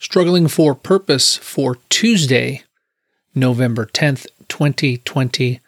[0.00, 2.62] Struggling for Purpose for Tuesday,
[3.34, 5.60] November 10th, 2020.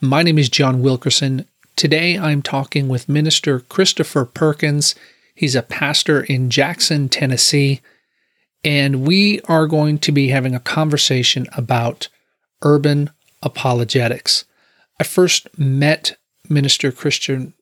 [0.00, 1.46] My name is John Wilkerson.
[1.74, 4.94] Today I'm talking with Minister Christopher Perkins.
[5.34, 7.80] He's a pastor in Jackson, Tennessee,
[8.62, 12.08] and we are going to be having a conversation about
[12.62, 13.10] urban
[13.42, 14.44] apologetics.
[15.00, 16.16] I first met
[16.48, 17.52] Minister Christian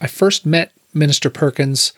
[0.00, 1.94] I first met Minister Perkins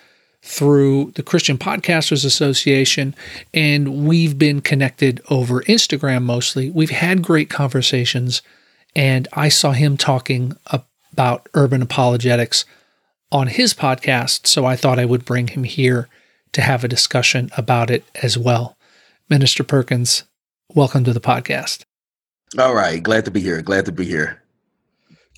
[0.46, 3.16] through the Christian Podcasters Association,
[3.52, 6.70] and we've been connected over Instagram mostly.
[6.70, 8.42] We've had great conversations,
[8.94, 12.64] and I saw him talking about urban apologetics
[13.32, 16.08] on his podcast, so I thought I would bring him here
[16.52, 18.76] to have a discussion about it as well.
[19.28, 20.22] Minister Perkins,
[20.74, 21.84] welcome to the podcast.
[22.56, 23.60] All right, glad to be here.
[23.62, 24.45] Glad to be here.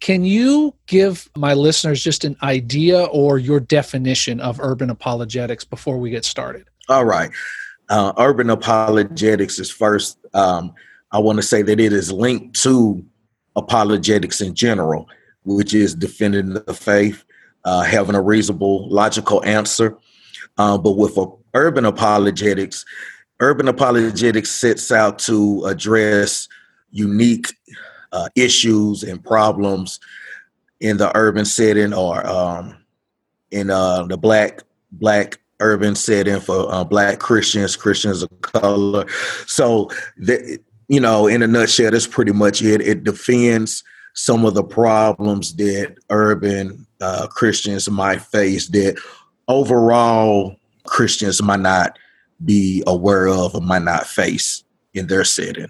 [0.01, 5.99] Can you give my listeners just an idea or your definition of urban apologetics before
[5.99, 6.69] we get started?
[6.89, 7.31] All right.
[7.89, 10.73] Uh, urban apologetics is first, um,
[11.11, 13.05] I want to say that it is linked to
[13.57, 15.09] apologetics in general,
[15.45, 17.25] which is defending the faith,
[17.65, 19.97] uh, having a reasonable, logical answer.
[20.59, 21.19] Uh, but with
[21.55, 22.85] urban apologetics,
[23.41, 26.49] urban apologetics sets out to address
[26.91, 27.55] unique
[28.13, 30.01] uh, issues and problems
[30.81, 32.77] in the urban setting or um,
[33.51, 39.07] in uh, the black black urban setting for uh, black Christians, Christians of color.
[39.47, 42.81] So, the, you know, in a nutshell, that's pretty much it.
[42.81, 43.83] It defends
[44.15, 49.01] some of the problems that urban uh, Christians might face that
[49.49, 51.99] overall Christians might not
[52.45, 54.65] be aware of or might not face
[54.95, 55.69] in their setting.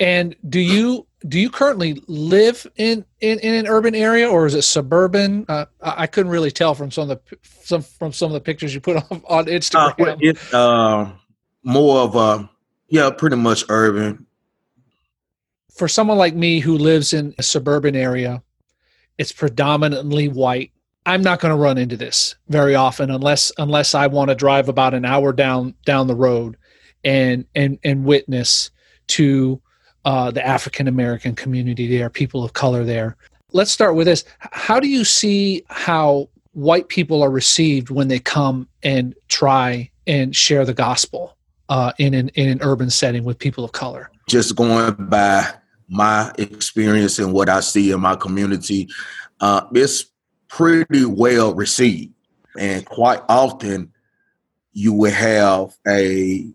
[0.00, 4.54] And do you do you currently live in, in, in an urban area or is
[4.54, 5.46] it suburban?
[5.48, 8.74] Uh, I couldn't really tell from some of the some from some of the pictures
[8.74, 10.14] you put on, on Instagram.
[10.14, 11.10] Uh, it's uh,
[11.62, 12.50] more of a
[12.88, 14.26] yeah, pretty much urban.
[15.76, 18.42] For someone like me who lives in a suburban area,
[19.18, 20.70] it's predominantly white.
[21.06, 24.68] I'm not going to run into this very often unless unless I want to drive
[24.68, 26.56] about an hour down down the road
[27.04, 28.70] and and and witness
[29.08, 29.60] to
[30.04, 33.16] uh, the African American community there, people of color there.
[33.52, 34.24] Let's start with this.
[34.38, 40.34] How do you see how white people are received when they come and try and
[40.34, 41.36] share the gospel
[41.68, 44.10] uh, in an in an urban setting with people of color?
[44.28, 45.46] Just going by
[45.88, 48.88] my experience and what I see in my community,
[49.40, 50.06] uh, it's
[50.48, 52.14] pretty well received,
[52.58, 53.92] and quite often
[54.72, 56.52] you will have a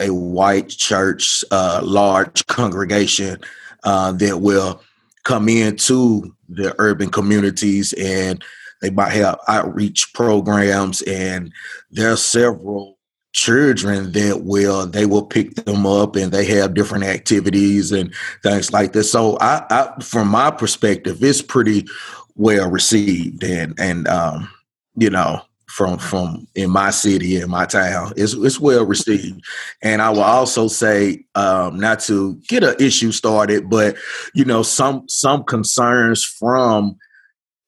[0.00, 3.40] a white church, uh, large congregation
[3.84, 4.82] uh, that will
[5.24, 8.42] come into the urban communities and
[8.80, 11.52] they might have outreach programs and
[11.90, 12.98] there are several
[13.32, 18.12] children that will they will pick them up and they have different activities and
[18.42, 19.12] things like this.
[19.12, 21.86] So I, I from my perspective it's pretty
[22.34, 24.50] well received and and um
[24.96, 28.12] you know from from in my city in my town.
[28.16, 29.40] It's, it's well received.
[29.82, 33.96] And i will also say um, not to get an issue started but
[34.34, 36.96] you know some some concerns from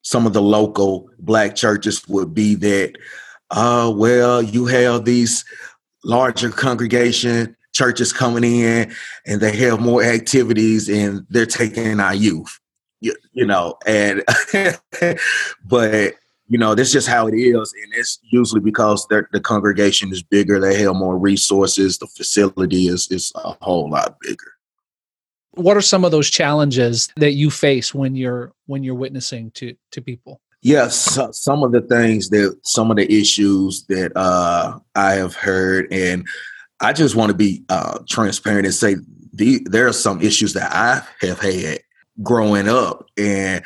[0.02, 2.94] some of the local black churches would be that
[3.50, 5.44] uh well you have these
[6.04, 8.92] larger congregation churches coming in
[9.26, 12.58] and they have more activities and they're taking our youth
[13.00, 14.22] you, you know and
[15.64, 16.14] but
[16.48, 17.74] you know, that's just how it is.
[17.82, 23.08] And it's usually because the congregation is bigger, they have more resources, the facility is,
[23.10, 24.52] is a whole lot bigger.
[25.52, 29.74] What are some of those challenges that you face when you're when you're witnessing to
[29.90, 30.40] to people?
[30.62, 35.92] Yes, some of the things that some of the issues that uh, I have heard,
[35.92, 36.24] and
[36.80, 38.96] I just want to be uh, transparent and say
[39.32, 41.80] the, there are some issues that I have had
[42.22, 43.64] growing up, and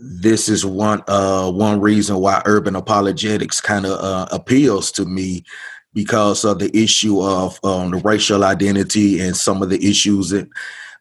[0.00, 5.44] this is one uh, one reason why urban apologetics kind of uh, appeals to me
[5.92, 10.48] because of the issue of um, the racial identity and some of the issues that,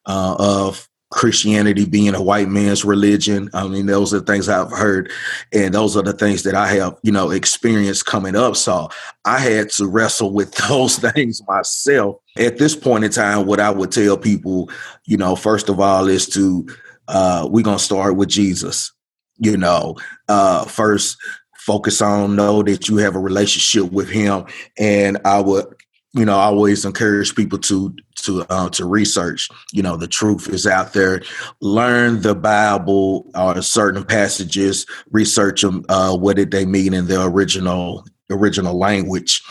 [0.07, 3.49] uh, of Christianity being a white man's religion.
[3.53, 5.11] I mean, those are things I've heard,
[5.53, 8.55] and those are the things that I have, you know, experienced coming up.
[8.55, 8.89] So
[9.23, 12.17] I had to wrestle with those things myself.
[12.37, 14.69] At this point in time, what I would tell people,
[15.05, 16.67] you know, first of all, is to
[17.07, 18.91] uh, we're gonna start with Jesus.
[19.37, 19.95] You know,
[20.27, 21.17] uh, first
[21.57, 24.45] focus on know that you have a relationship with Him,
[24.77, 25.65] and I would,
[26.13, 29.49] you know, I always encourage people to to uh, to research.
[29.73, 31.21] You know, the truth is out there.
[31.61, 34.85] Learn the Bible or certain passages.
[35.11, 35.85] Research them.
[35.89, 39.41] Uh, what did they mean in the original original language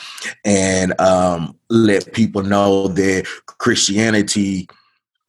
[0.45, 4.69] and um, let people know that Christianity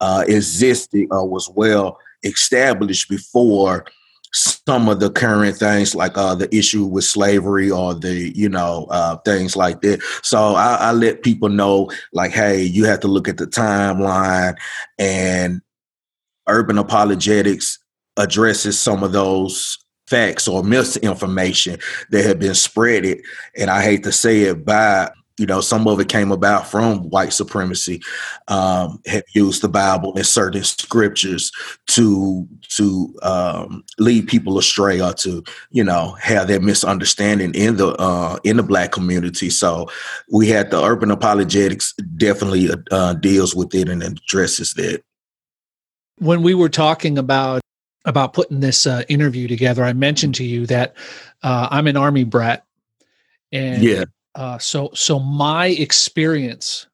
[0.01, 3.85] uh, existed or was well established before
[4.33, 8.85] some of the current things like uh, the issue with slavery or the you know
[8.89, 10.01] uh, things like that.
[10.21, 14.55] So I, I, let people know like hey you have to look at the timeline
[14.99, 15.61] and
[16.47, 17.79] urban apologetics
[18.17, 19.77] addresses some of those
[20.07, 21.77] facts or misinformation
[22.11, 23.21] that have been spreaded.
[23.57, 27.09] And i hate to say it by you know, some of it came about from
[27.09, 28.01] white supremacy,
[28.47, 31.51] um, have used the Bible and certain scriptures
[31.87, 37.89] to to um, lead people astray or to, you know, have that misunderstanding in the
[37.99, 39.49] uh, in the black community.
[39.49, 39.87] So
[40.31, 45.03] we had the urban apologetics definitely uh, deals with it and addresses that.
[46.17, 47.61] When we were talking about
[48.05, 50.95] about putting this uh, interview together, I mentioned to you that
[51.43, 52.65] uh, I'm an army brat,
[53.51, 54.05] and yeah
[54.37, 56.85] uh, so so my experience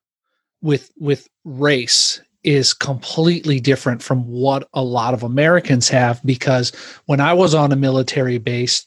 [0.61, 6.71] with with race is completely different from what a lot of Americans have because
[7.05, 8.85] when I was on a military base,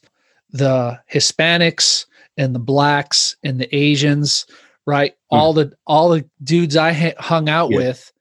[0.51, 2.05] the Hispanics
[2.35, 4.47] and the blacks and the Asians,
[4.87, 5.13] right?
[5.31, 5.37] Mm.
[5.37, 7.77] All the all the dudes I ha- hung out yeah.
[7.77, 8.11] with,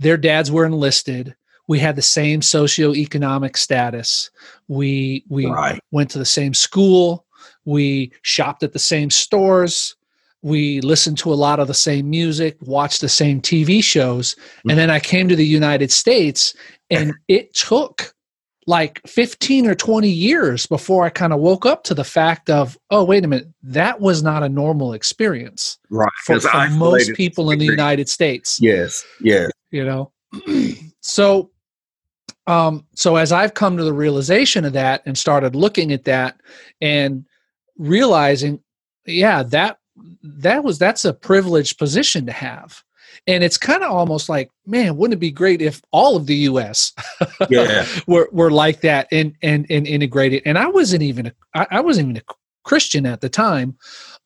[0.00, 1.36] their dads were enlisted.
[1.68, 4.28] We had the same socioeconomic status.
[4.66, 5.80] We we right.
[5.92, 7.24] went to the same school.
[7.64, 9.96] We shopped at the same stores.
[10.42, 14.34] We listened to a lot of the same music, watched the same TV shows.
[14.34, 14.70] Mm-hmm.
[14.70, 16.54] And then I came to the United States,
[16.90, 18.14] and it took
[18.66, 22.78] like 15 or 20 years before I kind of woke up to the fact of,
[22.90, 25.78] oh, wait a minute, that was not a normal experience.
[25.90, 26.08] Right.
[26.24, 28.58] For, for most people in the United States.
[28.60, 29.04] Yes.
[29.20, 29.50] Yes.
[29.70, 30.12] You know,
[31.00, 31.50] so
[32.46, 36.38] um so as i've come to the realization of that and started looking at that
[36.80, 37.24] and
[37.76, 38.60] realizing,
[39.06, 39.78] yeah, that
[40.22, 42.82] that was that's a privileged position to have.
[43.26, 46.34] And it's kind of almost like, man, wouldn't it be great if all of the
[46.34, 46.92] US
[47.48, 47.86] yeah.
[48.06, 50.42] were, were like that and, and, and integrated.
[50.44, 52.34] And I wasn't even, a, I, I wasn't even a
[52.64, 53.76] Christian at the time.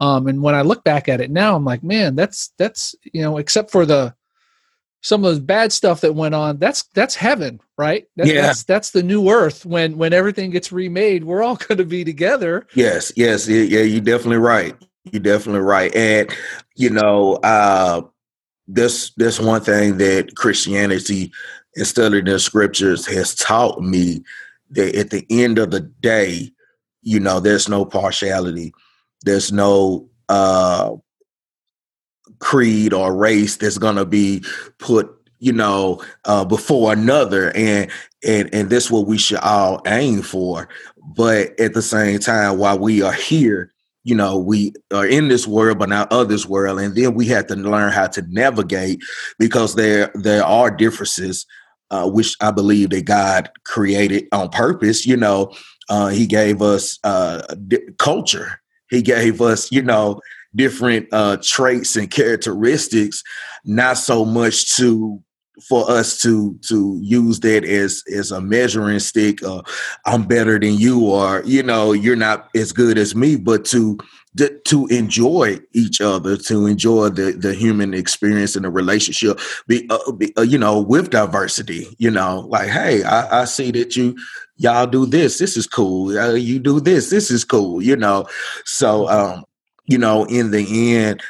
[0.01, 3.23] Um, and when I look back at it now, I'm like, man, that's, that's, you
[3.23, 4.15] know, except for the,
[5.01, 8.09] some of the bad stuff that went on that's that's heaven right?
[8.17, 8.43] That's, yeah.
[8.43, 9.65] that's that's the new earth.
[9.65, 12.67] When when everything gets remade we're all going to be together.
[12.75, 14.77] Yes yes yeah you're definitely right.
[15.11, 15.95] You're definitely right.
[15.95, 16.35] And
[16.75, 18.03] you know uh
[18.67, 21.33] this this one thing that christianity
[21.75, 24.23] and studying the scriptures has taught me
[24.71, 26.51] that at the end of the day
[27.03, 28.75] you know there's no partiality.
[29.23, 30.97] There's no uh
[32.39, 34.43] creed or race that's going to be
[34.79, 37.91] put you know uh, before another and
[38.27, 40.69] and and that's what we should all aim for.
[41.17, 43.73] But at the same time while we are here
[44.05, 47.47] you know we are in this world but not others world and then we have
[47.49, 49.01] to learn how to navigate
[49.39, 51.45] because there there are differences
[51.91, 55.53] uh, which i believe that god created on purpose you know
[55.89, 57.43] uh, he gave us uh,
[57.99, 58.61] culture.
[58.91, 60.21] He gave us you know
[60.55, 63.23] different uh, traits and characteristics,
[63.65, 65.23] not so much to
[65.69, 69.43] for us to to use that as as a measuring stick.
[69.43, 69.63] Uh,
[70.07, 73.99] I'm better than you, or you know, you're not as good as me, but to
[74.65, 80.13] to enjoy each other, to enjoy the the human experience and the relationship, be, uh,
[80.13, 81.89] be uh, you know, with diversity.
[81.99, 84.17] You know, like, hey, I, I see that you
[84.57, 85.39] y'all do this.
[85.39, 86.17] This is cool.
[86.17, 87.11] Uh, you do this.
[87.11, 87.83] This is cool.
[87.83, 88.27] You know,
[88.65, 89.45] so um,
[89.89, 91.23] you know, in the end,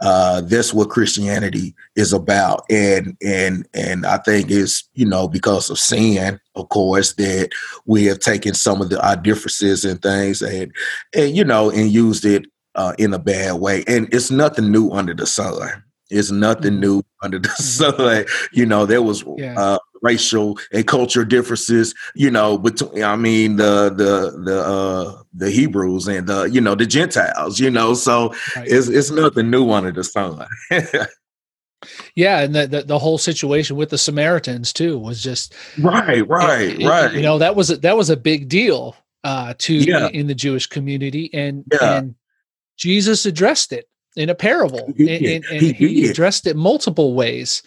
[0.00, 2.64] uh, that's what Christianity is about.
[2.70, 7.50] And and and I think it's, you know, because of sin, of course, that
[7.86, 10.72] we have taken some of the our differences and things and
[11.14, 13.84] and you know, and used it uh, in a bad way.
[13.86, 15.82] And it's nothing new under the sun.
[16.10, 16.80] It's nothing mm-hmm.
[16.80, 17.96] new under the mm-hmm.
[17.96, 18.24] sun.
[18.52, 19.58] You know, there was yeah.
[19.58, 21.94] uh, racial and culture differences.
[22.14, 26.74] You know, between I mean the the the uh, the Hebrews and the you know
[26.74, 27.58] the Gentiles.
[27.58, 28.68] You know, so right.
[28.68, 30.46] it's it's nothing new under the sun.
[32.14, 36.80] yeah, and the, the, the whole situation with the Samaritans too was just right, right,
[36.80, 37.12] it, right.
[37.12, 40.08] you know that was a, that was a big deal uh, to yeah.
[40.08, 41.96] in, in the Jewish community, and yeah.
[41.96, 42.14] and
[42.76, 47.62] Jesus addressed it in a parable, he and, and, he, he addressed it multiple ways.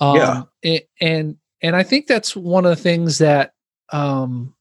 [0.00, 3.54] Um, yeah, and, and and I think that's one of the things that
[3.90, 4.54] um,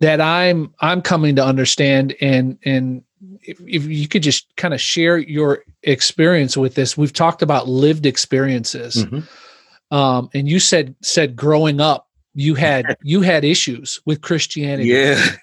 [0.00, 3.02] that I'm I'm coming to understand and and
[3.42, 6.96] if, if you could just kind of share your experience with this.
[6.96, 9.94] We've talked about lived experiences, mm-hmm.
[9.94, 14.88] um, and you said said growing up you had you had issues with Christianity.
[14.88, 15.36] Yeah.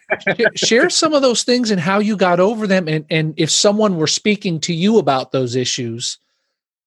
[0.56, 3.98] Share some of those things and how you got over them, and and if someone
[3.98, 6.18] were speaking to you about those issues,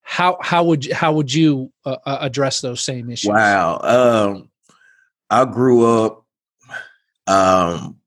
[0.01, 3.29] how how would how would you uh, uh address those same issues?
[3.29, 3.79] Wow.
[3.81, 4.49] Um,
[5.29, 6.25] I grew up.
[7.27, 7.97] Um,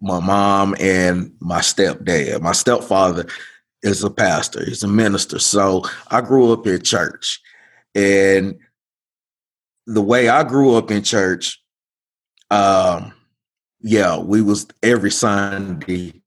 [0.00, 2.40] my mom and my stepdad.
[2.40, 3.26] My stepfather
[3.82, 4.64] is a pastor.
[4.64, 5.38] He's a minister.
[5.38, 7.40] So I grew up in church,
[7.94, 8.58] and
[9.86, 11.62] the way I grew up in church,
[12.50, 13.12] um,
[13.80, 16.21] yeah, we was every Sunday,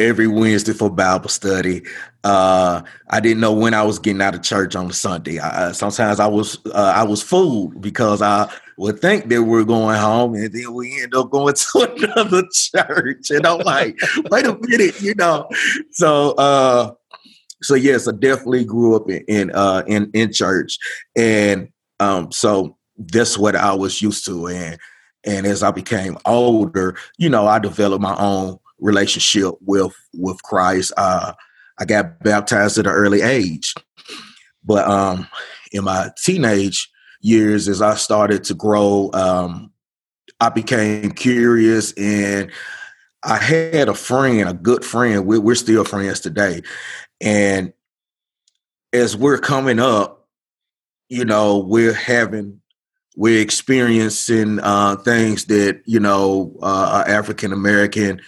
[0.00, 1.82] every Wednesday for Bible study.
[2.24, 5.38] Uh, I didn't know when I was getting out of church on the Sunday.
[5.38, 9.98] I, sometimes I was uh, I was fooled because I would think that we're going
[9.98, 13.98] home, and then we end up going to another church, and I'm like,
[14.30, 15.48] wait a minute, you know.
[15.92, 16.92] So, uh,
[17.62, 20.78] so yes, I definitely grew up in in uh, in, in church,
[21.16, 21.68] and
[22.00, 24.48] um, so that's what I was used to.
[24.48, 24.78] And
[25.24, 30.92] and as I became older, you know, I developed my own relationship with with Christ.
[30.96, 31.32] Uh,
[31.78, 33.74] I got baptized at an early age,
[34.64, 35.28] but um,
[35.72, 39.72] in my teenage years, as I started to grow, um,
[40.40, 42.50] I became curious and
[43.22, 45.26] I had a friend, a good friend.
[45.26, 46.62] We're, we're still friends today,
[47.20, 47.72] and
[48.92, 50.26] as we're coming up,
[51.08, 52.60] you know, we're having
[53.16, 58.20] we're experiencing uh, things that you know uh, African American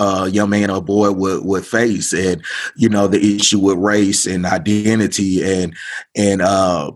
[0.00, 2.42] uh, young man or boy would would face, and
[2.76, 5.76] you know the issue with race and identity and
[6.16, 6.90] and uh,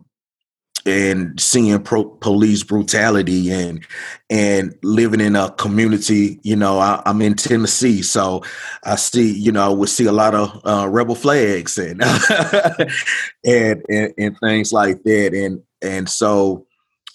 [0.86, 3.86] and seeing pro- police brutality and
[4.30, 8.42] and living in a community you know I, am in tennessee so
[8.84, 12.02] i see you know we see a lot of uh, rebel flags and,
[13.46, 16.66] and, and and things like that and and so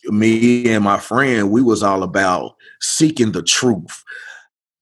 [0.05, 4.03] me and my friend, we was all about seeking the truth.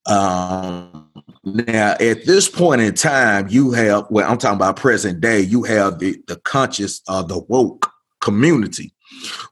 [0.08, 1.10] Um,
[1.44, 5.64] now, at this point in time, you have, well, I'm talking about present day, you
[5.64, 8.94] have the, the conscious, uh, the woke community.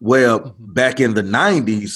[0.02, 0.74] Well, mm-hmm.
[0.74, 1.96] back in the 90s,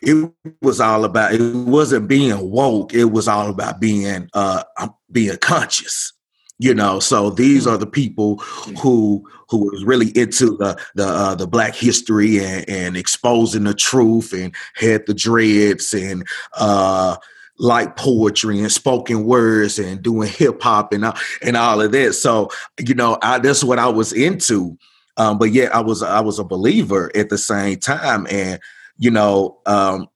[0.00, 4.94] it was all about, it wasn't being woke, it was all about being, uh, um,
[5.10, 6.12] being conscious
[6.58, 7.72] you know so these mm.
[7.72, 8.38] are the people
[8.82, 13.74] who who was really into the the uh, the black history and, and exposing the
[13.74, 17.16] truth and had the dreads and uh
[17.58, 22.14] like poetry and spoken words and doing hip hop and uh, and all of that.
[22.14, 24.78] So you know I, that's what I was into.
[25.16, 28.26] Um but yet I was I was a believer at the same time.
[28.30, 28.60] And
[28.96, 30.08] you know um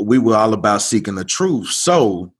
[0.00, 1.68] we were all about seeking the truth.
[1.68, 2.32] So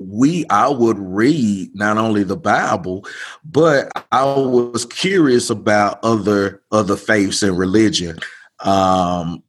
[0.00, 3.04] we I would read not only the Bible,
[3.44, 8.18] but I was curious about other other faiths and religion,
[8.60, 9.42] um,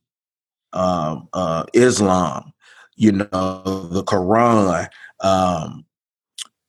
[0.74, 2.51] um, uh, Islam,
[3.02, 4.88] you know, the Quran.
[5.22, 5.86] Um,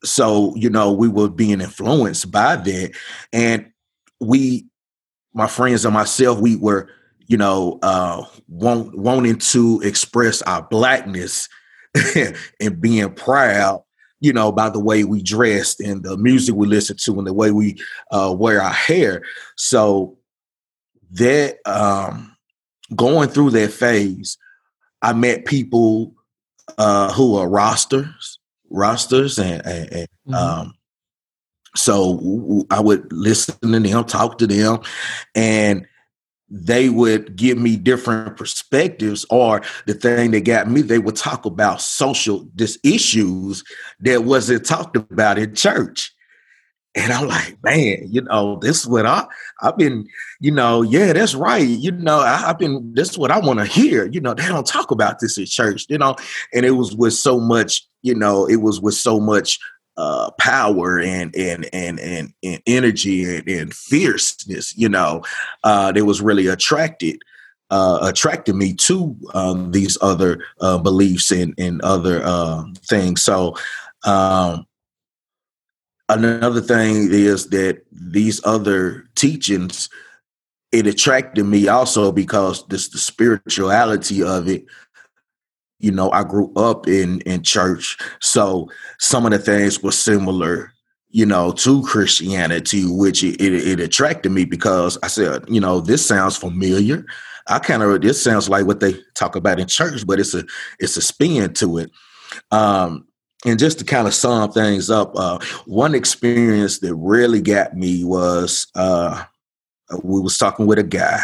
[0.03, 2.93] so you know, we were being influenced by that,
[3.35, 3.71] and
[4.19, 4.67] we,
[5.35, 6.89] my friends and myself, we were,
[7.27, 11.51] you know, uh, want, wanting to express our blackness
[12.61, 13.83] and being proud
[14.21, 17.35] you know, by the way we dressed and the music we listened to and the
[17.35, 17.77] way we
[18.13, 19.25] uh, wear our hair.
[19.57, 20.17] So
[21.11, 22.37] that um,
[22.95, 24.39] going through that phase,
[25.03, 26.15] I met people
[26.79, 28.39] uh, who are Rastas,
[28.71, 30.35] Rastas, and, and, and mm-hmm.
[30.35, 30.75] um,
[31.75, 34.81] so I would listen to them, talk to them,
[35.35, 35.87] and
[36.55, 41.47] they would give me different perspectives or the thing that got me they would talk
[41.47, 42.47] about social
[42.85, 43.65] issues
[44.01, 46.15] that wasn't talked about in church
[46.95, 49.27] and i'm like man you know this is what i
[49.63, 50.07] i've been
[50.41, 53.59] you know yeah that's right you know I, have been this is what i want
[53.59, 56.17] to hear you know they don't talk about this in church you know
[56.53, 59.59] and it was with so much you know it was with so much
[59.97, 65.23] uh, power and and and and, and energy and, and fierceness, you know,
[65.65, 67.21] uh, that was really attracted
[67.71, 73.23] uh, attracted me to um, these other uh, beliefs and and other uh, things.
[73.23, 73.57] So.
[74.05, 74.67] Um,
[76.19, 79.89] another thing is that these other teachings
[80.71, 84.65] it attracted me also because this the spirituality of it
[85.83, 90.73] you know, I grew up in in church, so some of the things were similar,
[91.11, 95.81] you know, to Christianity, which it, it, it attracted me because I said, you know,
[95.81, 97.05] this sounds familiar.
[97.49, 100.45] I kind of this sounds like what they talk about in church, but it's a
[100.79, 101.91] it's a spin to it.
[102.53, 103.09] Um,
[103.45, 108.05] and just to kind of sum things up, uh, one experience that really got me
[108.05, 109.25] was uh,
[110.03, 111.21] we was talking with a guy,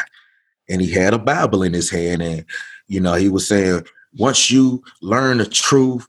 [0.69, 2.45] and he had a Bible in his hand, and
[2.89, 3.85] you know he was saying
[4.17, 6.07] once you learn the truth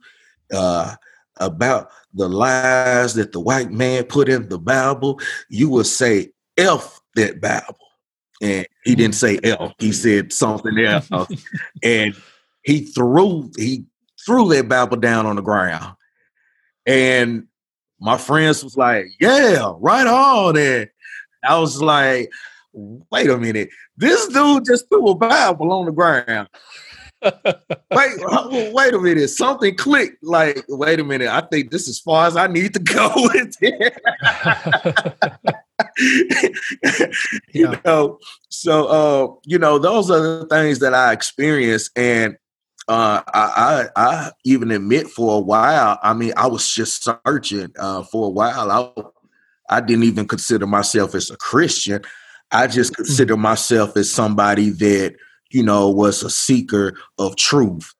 [0.53, 0.95] uh,
[1.37, 6.99] about the lies that the white man put in the Bible, you will say F
[7.15, 7.77] that Bible.
[8.41, 11.09] And he didn't say F, he said something else.
[11.83, 12.15] and
[12.63, 13.85] he threw he
[14.25, 15.95] threw that Bible down on the ground.
[16.89, 17.47] And
[17.99, 20.57] my friends was like, Yeah, right on.
[20.57, 20.89] And
[21.43, 22.31] I was like,
[22.73, 26.47] wait a minute, this dude just threw a Bible on the ground
[27.21, 27.33] wait,
[28.73, 29.29] wait a minute.
[29.29, 30.23] Something clicked.
[30.23, 31.27] Like, wait a minute.
[31.27, 34.01] I think this is as far as I need to go with it.
[37.53, 37.79] you yeah.
[37.85, 38.19] know,
[38.49, 42.37] so uh, you know, those are the things that I experienced, and
[42.89, 45.97] uh, I, I, I even admit for a while.
[46.03, 48.71] I mean, I was just searching uh, for a while.
[48.71, 52.01] I, I didn't even consider myself as a Christian.
[52.51, 52.97] I just mm.
[52.97, 55.15] consider myself as somebody that
[55.49, 57.93] you know, was a seeker of truth.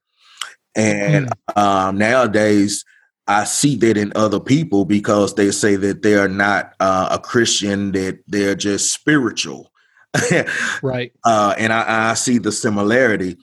[0.76, 1.58] And mm.
[1.62, 2.86] um, nowadays,
[3.28, 7.20] I see that in other people because they say that they are not uh, a
[7.20, 9.72] Christian, that they're just spiritual.
[10.82, 11.12] right.
[11.24, 13.38] Uh, and I, I, see the similarity.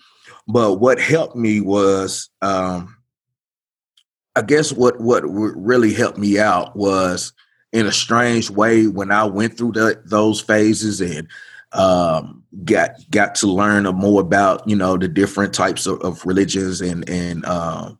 [0.46, 2.96] But what helped me was, um,
[4.36, 7.32] I guess what what really helped me out was
[7.72, 11.28] in a strange way when I went through the, those phases and
[11.72, 16.80] um, got got to learn more about you know the different types of, of religions
[16.80, 17.98] and and um,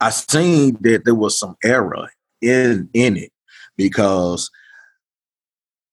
[0.00, 2.10] I seen that there was some error
[2.40, 3.32] in in it
[3.76, 4.50] because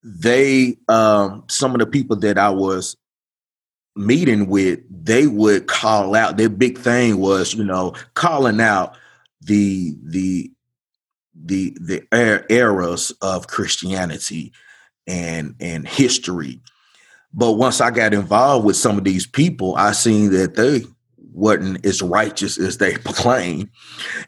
[0.03, 2.95] they um, some of the people that I was
[3.97, 8.97] meeting with they would call out their big thing was you know calling out
[9.41, 10.51] the the
[11.35, 14.51] the the er- eras of Christianity
[15.07, 16.61] and and history
[17.33, 20.81] but once I got involved with some of these people, I seen that they
[21.33, 23.69] wasn't as righteous as they proclaim.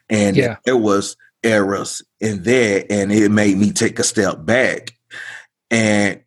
[0.09, 0.57] And yeah.
[0.65, 4.93] there was errors in there, and it made me take a step back.
[5.71, 6.21] And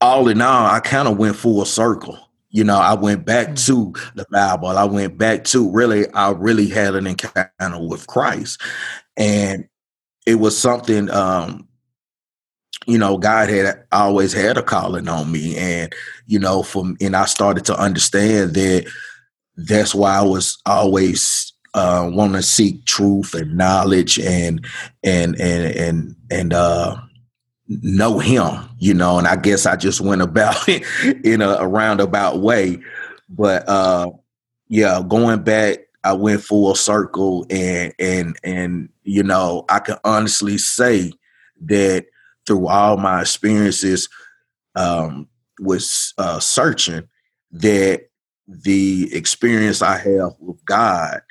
[0.00, 2.18] all in all, I kind of went full circle.
[2.54, 3.66] You know, I went back mm.
[3.66, 4.68] to the Bible.
[4.68, 7.44] I went back to really, I really had an encounter
[7.80, 8.62] with Christ.
[9.16, 9.68] And
[10.24, 11.66] it was something um,
[12.86, 15.92] you know, God had always had a calling on me, and
[16.26, 18.90] you know, from and I started to understand that
[19.56, 24.64] that's why I was always uh, want to seek truth and knowledge and
[25.02, 26.96] and and and and uh,
[27.68, 29.18] know Him, you know.
[29.18, 30.84] And I guess I just went about it
[31.24, 32.78] in a, a roundabout way,
[33.28, 34.10] but uh,
[34.68, 40.58] yeah, going back, I went full circle, and and and you know, I can honestly
[40.58, 41.12] say
[41.62, 42.06] that
[42.46, 44.08] through all my experiences
[44.74, 45.28] um,
[45.60, 47.08] with uh, searching
[47.52, 48.08] that
[48.46, 51.22] the experience I have with God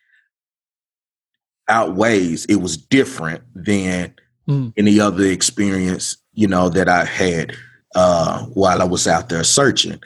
[1.67, 2.45] outweighs.
[2.45, 4.15] It was different than
[4.47, 4.73] mm.
[4.77, 7.55] any other experience, you know, that I had
[7.95, 9.99] uh, while I was out there searching,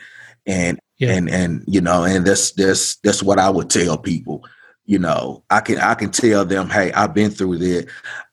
[0.46, 1.14] and yeah.
[1.14, 4.44] and and you know, and that's that's that's what I would tell people.
[4.86, 7.88] You know, I can I can tell them, hey, I've been through that.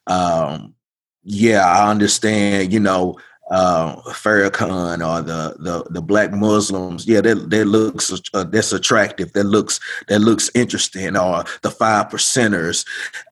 [0.07, 0.75] Um,
[1.23, 3.17] yeah, I understand, you know,
[3.51, 9.33] uh, Farrakhan or the, the the black Muslims, yeah, that that looks uh, that's attractive.
[9.33, 11.15] That looks that looks interesting.
[11.15, 12.85] Or the five percenters,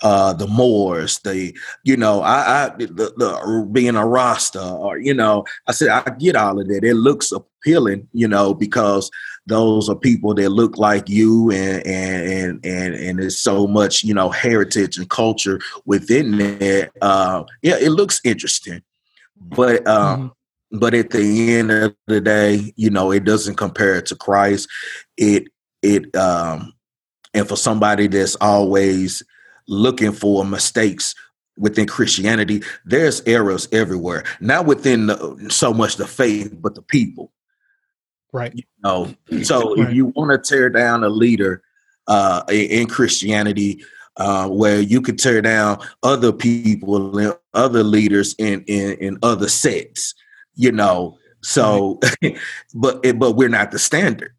[0.04, 5.14] uh, the Moors, the you know, I, I the, the being a Rasta, or you
[5.14, 6.84] know, I said I get all of that.
[6.84, 9.10] It looks appealing, you know, because
[9.48, 14.04] those are people that look like you and and and and and there's so much
[14.04, 18.82] you know heritage and culture within it uh yeah it looks interesting
[19.50, 20.80] but um mm-hmm.
[20.80, 24.68] but at the end of the day you know it doesn't compare to christ
[25.18, 25.48] it
[25.82, 26.74] it um
[27.34, 29.24] and for somebody that's always
[29.68, 31.16] looking for mistakes
[31.58, 34.24] within Christianity, there's errors everywhere.
[34.40, 37.32] Not within the, so much the faith, but the people.
[38.32, 38.54] Right.
[38.56, 39.88] You know, so right.
[39.88, 41.62] if you want to tear down a leader
[42.08, 43.84] uh, in Christianity,
[44.18, 49.50] uh, where you could tear down other people and other leaders in in, in other
[49.50, 50.14] sects,
[50.56, 51.18] you know.
[51.42, 52.38] So, right.
[52.74, 54.34] but but we're not the standard.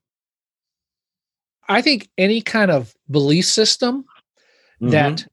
[1.69, 4.05] I think any kind of belief system
[4.81, 4.91] mm-hmm.
[4.91, 5.27] that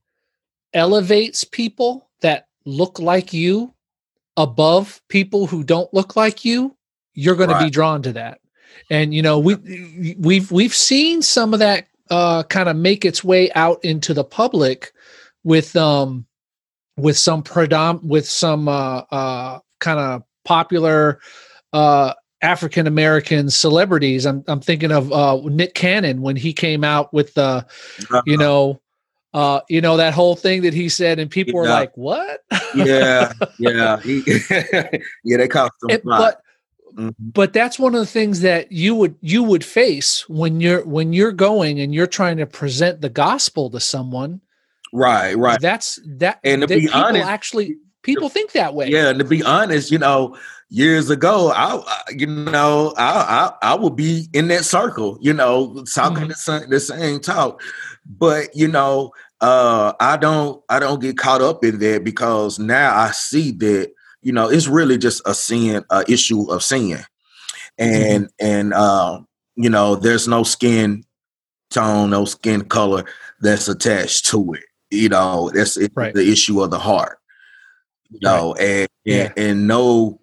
[0.74, 3.74] elevates people that look like you
[4.38, 6.76] above people who don't look like you,
[7.14, 7.60] you're going right.
[7.60, 8.42] to be drawn to that
[8.90, 9.56] and you know we
[10.20, 14.24] we've we've seen some of that uh, kind of make its way out into the
[14.24, 14.94] public
[15.44, 16.28] with um
[16.98, 21.20] with some predom with some uh, uh kind of popular
[21.74, 24.26] uh African American celebrities.
[24.26, 27.66] I'm I'm thinking of uh, Nick Cannon when he came out with the,
[28.12, 28.82] uh, you know,
[29.34, 32.44] uh, you know that whole thing that he said, and people were like, "What?"
[32.76, 34.24] yeah, yeah, he,
[35.24, 35.38] yeah.
[35.38, 36.42] They cost him, it, but.
[37.20, 41.14] But that's one of the things that you would you would face when you're when
[41.14, 44.42] you're going and you're trying to present the gospel to someone.
[44.94, 45.60] Right, right.
[45.60, 46.40] That's that.
[46.44, 48.90] And to be honest, actually, people think that way.
[48.90, 50.38] Yeah, and to be honest, you know,
[50.70, 55.84] years ago, I, you know, I, I, I would be in that circle, you know,
[55.94, 56.62] talking mm-hmm.
[56.64, 57.62] the, the same talk.
[58.06, 62.98] But you know, uh, I don't, I don't get caught up in that because now
[62.98, 67.04] I see that, you know, it's really just a sin, a issue of sin, mm-hmm.
[67.78, 68.46] and mm-hmm.
[68.46, 69.20] and uh,
[69.56, 71.04] you know, there's no skin
[71.70, 73.06] tone, no skin color
[73.42, 74.64] that's attached to it.
[74.90, 76.14] You know, that's right.
[76.14, 77.18] the issue of the heart.
[78.10, 78.62] You know, right.
[78.62, 79.24] and, yeah.
[79.24, 80.20] and and no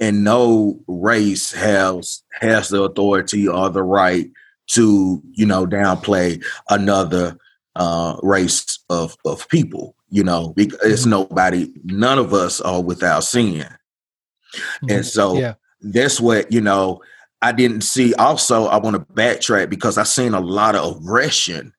[0.00, 4.30] and no race has has the authority or the right
[4.66, 7.36] to you know downplay another
[7.76, 9.96] uh, race of of people.
[10.14, 11.10] You know, it's mm-hmm.
[11.10, 11.72] nobody.
[11.82, 14.90] None of us are without sin, mm-hmm.
[14.90, 15.54] and so yeah.
[15.80, 17.02] that's what you know.
[17.42, 18.14] I didn't see.
[18.14, 21.74] Also, I want to backtrack because I seen a lot of aggression,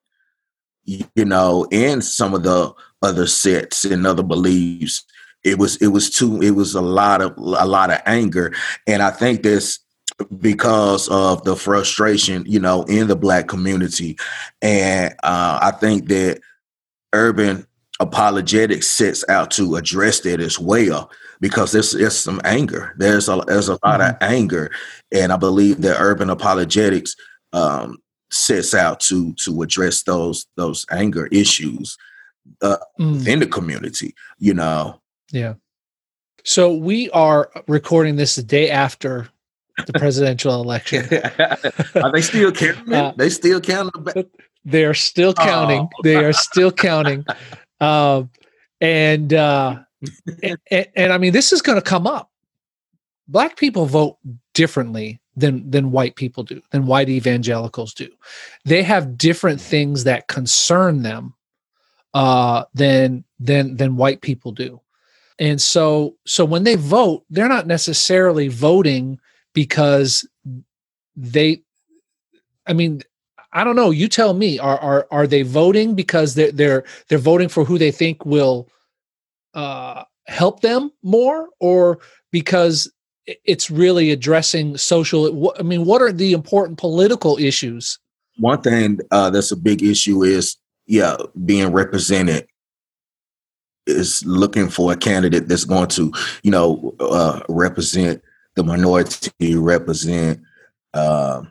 [0.84, 5.06] you know, in some of the other sets and other beliefs
[5.46, 8.52] it was it was too it was a lot of a lot of anger
[8.88, 9.80] and i think this
[10.40, 14.18] because of the frustration you know in the black community
[14.62, 16.42] and uh, i think that
[17.14, 17.66] urban
[18.00, 23.42] apologetics sets out to address that as well because there's, there's some anger there's a
[23.48, 24.10] there's a lot mm-hmm.
[24.12, 24.70] of anger
[25.14, 27.16] and i believe that urban apologetics
[27.54, 27.98] um,
[28.32, 31.98] sets out to to address those those anger issues
[32.62, 33.26] uh, mm.
[33.26, 35.00] in the community you know
[35.32, 35.56] yeah.
[36.44, 39.28] So we are recording this the day after
[39.86, 41.06] the presidential election.
[42.02, 42.94] are they still counting?
[42.94, 44.26] Uh, they still counting.
[44.64, 45.82] They are still counting.
[45.82, 46.02] Oh.
[46.04, 47.26] They are still counting.
[47.80, 48.30] Um,
[48.82, 49.80] and, uh,
[50.44, 52.32] and, and, and I mean, this is going to come up.
[53.28, 54.18] Black people vote
[54.54, 58.10] differently than than white people do, than white evangelicals do.
[58.66, 61.34] They have different things that concern them
[62.14, 64.80] uh, than than than white people do.
[65.40, 69.20] And so so when they vote, they're not necessarily voting
[69.54, 70.28] because
[71.16, 71.64] they
[72.68, 73.02] I mean,
[73.56, 77.18] I don't know, you tell me, are are are they voting because they're they're they're
[77.18, 78.70] voting for who they think will
[79.54, 81.48] uh help them more?
[81.60, 82.00] Or
[82.32, 82.92] because
[83.26, 87.98] it's really addressing social i mean what are the important political issues?
[88.38, 91.16] One thing uh, that's a big issue is yeah
[91.46, 92.46] being represented
[93.88, 96.12] is looking for a candidate that's going to,
[96.44, 98.22] you know, uh, represent
[98.56, 100.42] the minority, represent
[100.94, 101.44] uh,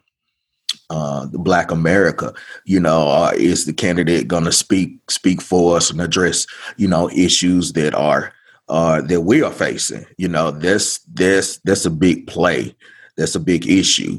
[0.90, 2.32] uh, the Black America.
[2.64, 6.88] You know, uh, is the candidate going to speak speak for us and address, you
[6.88, 8.32] know, issues that are
[8.68, 10.06] uh, that we are facing?
[10.18, 12.74] You know, this this that's a big play.
[13.16, 14.18] That's a big issue.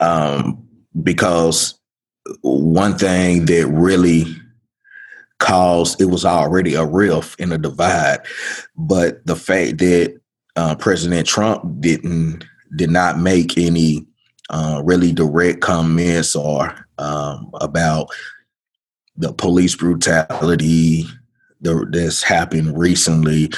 [0.00, 0.66] Um,
[1.02, 1.78] because
[2.42, 4.24] one thing that really
[5.38, 8.20] caused it was already a rift and a divide.
[8.76, 10.20] But the fact that
[10.56, 12.44] uh, President Trump didn't
[12.76, 14.07] did not make any
[14.50, 18.08] uh, really direct comments are um, about
[19.16, 21.04] the police brutality
[21.60, 23.50] that's happened recently,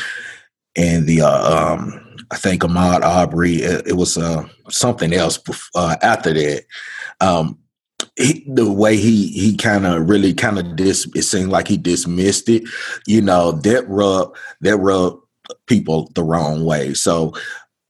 [0.77, 3.57] and the uh, um, I think Ahmaud Arbery.
[3.57, 5.39] It, it was uh, something else
[5.75, 6.65] uh, after that.
[7.21, 7.59] Um,
[8.17, 11.77] he, the way he he kind of really kind of dis it seemed like he
[11.77, 12.63] dismissed it
[13.07, 15.19] you know that rub that rub
[15.67, 17.33] people the wrong way so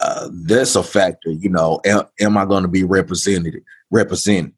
[0.00, 4.52] uh, that's a factor you know am, am i going to be represented represented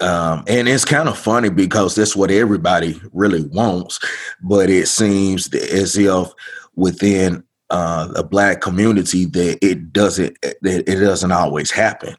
[0.00, 4.00] um, and it's kind of funny because that's what everybody really wants
[4.42, 6.32] but it seems as if
[6.74, 12.16] within uh, a black community that it doesn't that it doesn't always happen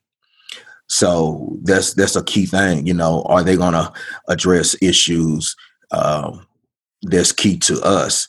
[0.94, 2.86] so that's that's a key thing.
[2.86, 3.92] You know, are they going to
[4.28, 5.56] address issues
[5.92, 6.46] um,
[7.02, 8.28] that's key to us?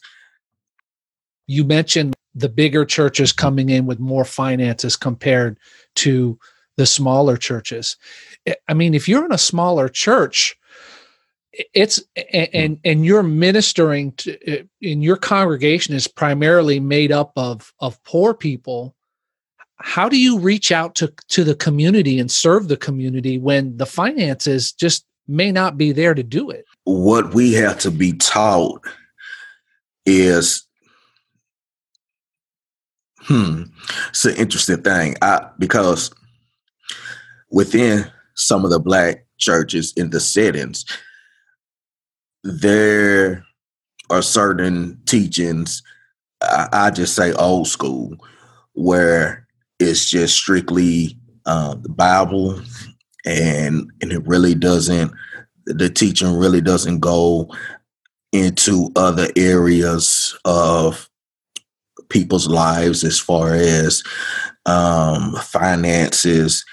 [1.47, 5.59] You mentioned the bigger churches coming in with more finances compared
[5.97, 6.39] to
[6.77, 7.97] the smaller churches.
[8.69, 10.57] I mean, if you're in a smaller church,
[11.73, 17.73] it's and and you're ministering to uh, in your congregation is primarily made up of
[17.79, 18.95] of poor people
[19.77, 23.87] how do you reach out to to the community and serve the community when the
[23.87, 28.85] finances just may not be there to do it what we have to be taught
[30.07, 30.64] is
[33.27, 33.63] Hmm,
[34.11, 35.17] it's an interesting thing.
[35.23, 36.11] I because
[37.51, 40.85] within some of the black churches in the settings,
[42.43, 43.45] there
[44.11, 45.83] are certain teachings.
[46.43, 48.15] I, I just say old school,
[48.75, 49.47] where
[49.81, 52.61] it's just strictly uh, the Bible,
[53.25, 55.13] and and it really doesn't.
[55.65, 57.49] The teaching really doesn't go
[58.33, 61.09] into other areas of
[62.09, 64.03] people's lives as far as
[64.67, 66.65] um, finances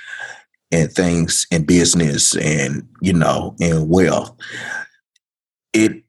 [0.72, 4.36] and things in business and you know and wealth.
[5.74, 6.04] It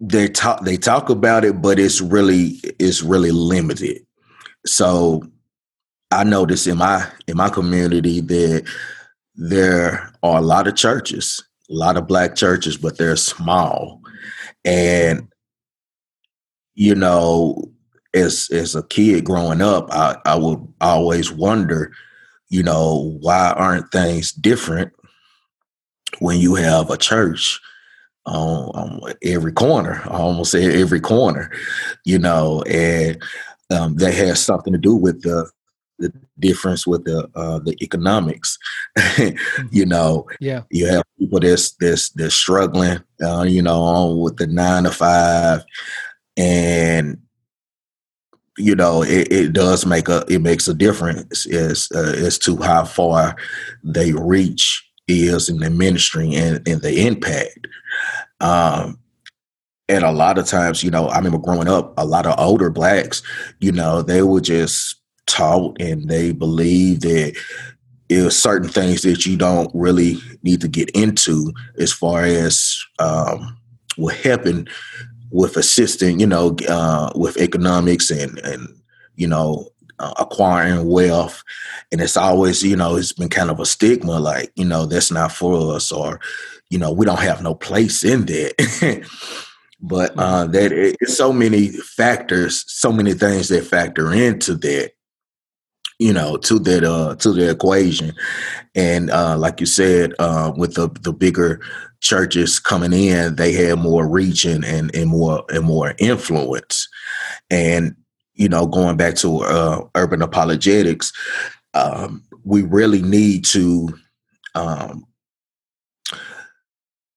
[0.00, 4.04] they talk they talk about it but it's really it's really limited.
[4.66, 5.22] So
[6.10, 8.70] i notice in my in my community that
[9.34, 14.00] there are a lot of churches a lot of black churches but they're small.
[14.64, 15.28] And
[16.74, 17.73] you know
[18.14, 21.92] as as a kid growing up, I, I would always wonder,
[22.48, 24.92] you know, why aren't things different
[26.20, 27.60] when you have a church
[28.26, 31.50] on, on every corner, I almost say every corner,
[32.04, 33.22] you know, and
[33.70, 35.50] um, that has something to do with the
[35.98, 38.58] the difference with the uh, the economics.
[38.96, 39.66] Mm-hmm.
[39.70, 44.36] you know, yeah, you have people that's that's that's struggling, uh, you know, on with
[44.36, 45.64] the nine to five,
[46.36, 47.18] and
[48.56, 52.56] you know, it, it, does make a it makes a difference as uh, as to
[52.58, 53.36] how far
[53.82, 57.66] they reach is in the ministry and, and the impact.
[58.40, 58.98] Um,
[59.88, 62.70] and a lot of times, you know, I remember growing up, a lot of older
[62.70, 63.22] blacks,
[63.60, 67.36] you know, they were just taught and they believed that
[68.08, 73.56] it certain things that you don't really need to get into as far as um,
[73.96, 74.68] what happened
[75.34, 78.68] with assisting, you know, uh, with economics and and
[79.16, 79.68] you know
[79.98, 81.42] uh, acquiring wealth,
[81.90, 85.10] and it's always you know it's been kind of a stigma like you know that's
[85.10, 86.20] not for us or
[86.70, 89.08] you know we don't have no place in that.
[89.80, 94.92] but uh, that it's so many factors, so many things that factor into that
[95.98, 98.12] you know to that uh to the equation
[98.74, 101.60] and uh like you said uh with the the bigger
[102.04, 106.86] churches coming in, they had more reach and, and, more and more influence.
[107.50, 107.96] And
[108.34, 111.12] you know, going back to uh, urban apologetics,
[111.72, 113.88] um, we really need to.
[114.54, 115.06] Um,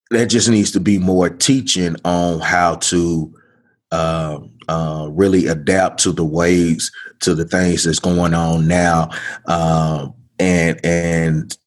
[0.09, 3.33] there just needs to be more teaching on how to
[3.91, 9.09] uh, uh, really adapt to the ways to the things that's going on now,
[9.47, 11.57] um, and and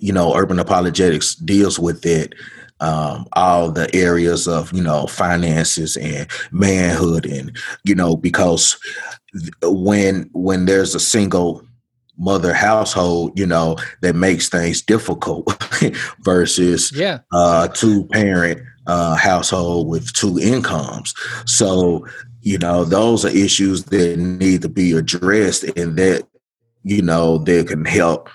[0.00, 2.34] you know, urban apologetics deals with it.
[2.80, 8.78] Um, all the areas of you know finances and manhood and you know because
[9.62, 11.62] when when there's a single
[12.16, 15.62] mother household you know that makes things difficult
[16.20, 21.14] versus yeah uh two parent uh household with two incomes
[21.46, 22.04] so
[22.42, 26.26] you know those are issues that need to be addressed and that
[26.82, 28.28] you know that can help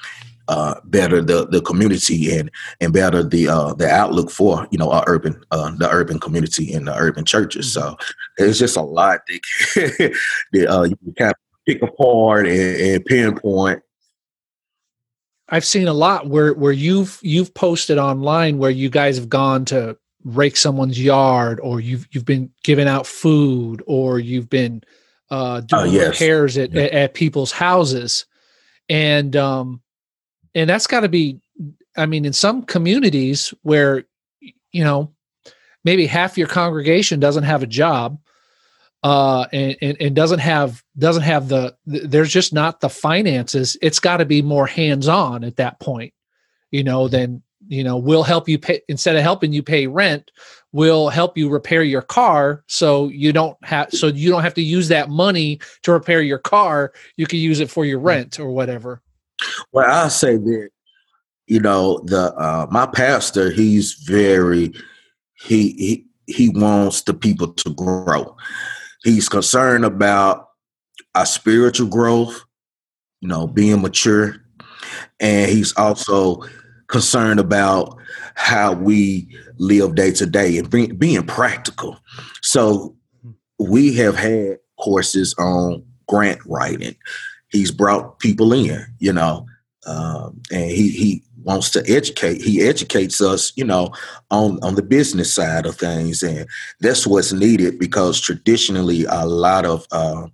[0.47, 4.91] uh, better the the community and and better the uh, the outlook for you know
[4.91, 7.73] our urban uh, the urban community and the urban churches.
[7.73, 8.43] So mm-hmm.
[8.43, 10.17] it's just a lot that,
[10.53, 13.81] that uh, you can kind of pick apart and, and pinpoint.
[15.49, 19.65] I've seen a lot where where you've you've posted online where you guys have gone
[19.65, 24.83] to rake someone's yard or you've you've been giving out food or you've been
[25.29, 26.07] uh, doing uh, yes.
[26.19, 26.83] repairs at, yeah.
[26.83, 28.25] at, at people's houses
[28.89, 29.81] and um
[30.55, 31.39] and that's got to be
[31.95, 34.03] i mean in some communities where
[34.71, 35.13] you know
[35.83, 38.19] maybe half your congregation doesn't have a job
[39.03, 43.99] uh and, and, and doesn't have doesn't have the there's just not the finances it's
[43.99, 46.13] got to be more hands on at that point
[46.71, 50.31] you know then you know we'll help you pay instead of helping you pay rent
[50.71, 54.61] we'll help you repair your car so you don't have so you don't have to
[54.61, 58.51] use that money to repair your car you can use it for your rent or
[58.51, 59.01] whatever
[59.71, 60.69] well, I say that
[61.47, 63.51] you know the uh, my pastor.
[63.51, 64.73] He's very
[65.35, 68.35] he he he wants the people to grow.
[69.03, 70.49] He's concerned about
[71.13, 72.43] our spiritual growth,
[73.21, 74.37] you know, being mature,
[75.19, 76.41] and he's also
[76.87, 77.97] concerned about
[78.35, 81.97] how we live day to day and being, being practical.
[82.41, 82.95] So
[83.59, 86.95] we have had courses on grant writing
[87.55, 89.45] he's brought people in, you know,
[89.87, 92.41] um, and he he wants to educate.
[92.41, 93.93] He educates us, you know,
[94.31, 96.47] on on the business side of things, and
[96.81, 100.27] that's what's needed because traditionally a lot of uh,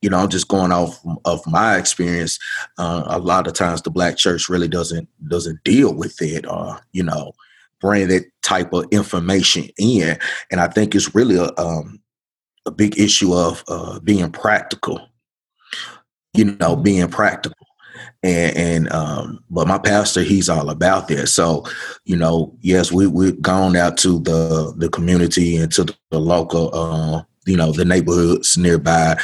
[0.00, 2.38] you know, I'm just going off of my experience.
[2.78, 6.80] Uh, a lot of times, the black church really doesn't doesn't deal with it, or
[6.92, 7.32] you know,
[7.80, 10.18] bring that type of information in.
[10.50, 12.00] And I think it's really a um,
[12.66, 15.00] a big issue of uh, being practical.
[16.34, 16.82] You know, mm-hmm.
[16.82, 17.56] being practical.
[18.22, 21.28] And, and um, but my pastor, he's all about that.
[21.28, 21.64] So,
[22.04, 26.70] you know, yes, we we've gone out to the the community and to the local
[26.74, 29.18] uh, you know the neighborhoods nearby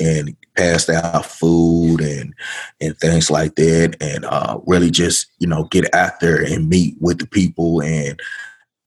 [0.00, 2.34] and passed out food and
[2.80, 6.96] and things like that and uh, really just you know get out there and meet
[7.00, 8.20] with the people and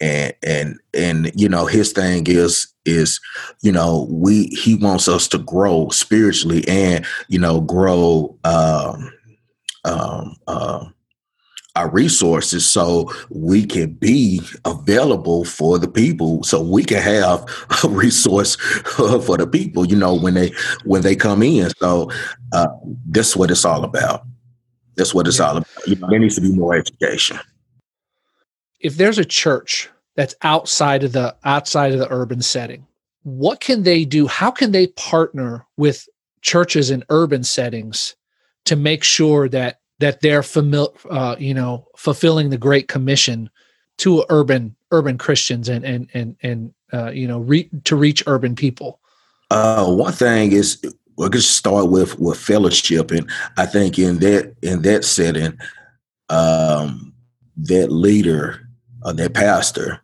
[0.01, 3.19] and and and you know his thing is is
[3.61, 9.13] you know we he wants us to grow spiritually and you know grow um
[9.85, 10.85] um uh,
[11.75, 17.45] our resources so we can be available for the people so we can have
[17.83, 18.55] a resource
[18.85, 20.51] for the people you know when they
[20.83, 21.69] when they come in.
[21.77, 22.11] So
[22.53, 22.67] uh,
[23.07, 24.23] that's what it's all about.
[24.95, 25.87] That's what it's all about.
[25.87, 27.39] You know, there needs to be more education.
[28.79, 32.85] If there's a church that's outside of the outside of the urban setting
[33.23, 34.27] what can they do?
[34.27, 36.07] How can they partner with
[36.41, 38.15] churches in urban settings
[38.65, 43.49] to make sure that that they're familiar, uh, you know, fulfilling the Great Commission
[43.99, 48.55] to urban urban Christians and and and and uh, you know re- to reach urban
[48.55, 48.99] people?
[49.49, 50.81] Uh, one thing is
[51.17, 55.57] we're going to start with with fellowship, and I think in that in that setting,
[56.29, 57.13] um,
[57.57, 58.67] that leader
[59.03, 60.01] or that pastor,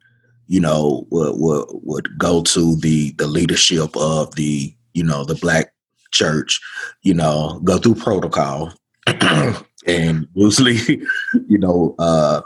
[0.47, 5.35] you know, would, would would go to the the leadership of the you know the
[5.35, 5.73] black
[6.11, 6.61] church,
[7.01, 8.71] you know, go through protocol
[9.87, 10.75] and usually,
[11.47, 12.41] you know, uh,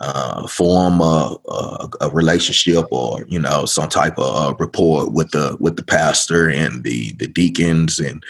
[0.00, 5.30] uh, form a, a, a, relationship or you know some type of uh, rapport with
[5.30, 8.22] the with the pastor and the the deacons and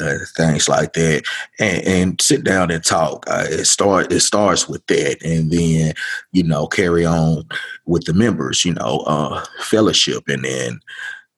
[0.00, 1.22] uh, things like that,
[1.58, 3.24] and, and, sit down and talk.
[3.28, 5.94] Uh, it start it starts with that, and then
[6.32, 7.44] you know carry on
[7.86, 8.64] with the members.
[8.64, 10.80] You know, uh, fellowship, and then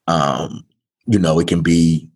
[0.08, 0.64] um,
[1.06, 2.08] you know it can be